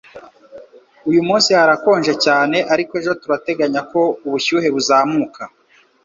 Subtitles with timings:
[1.09, 5.41] Uyu munsi harakonje cyane, ariko ejo turateganya ko ubushyuhe buzamuka.